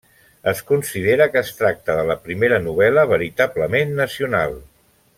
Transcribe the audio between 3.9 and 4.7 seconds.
nacional.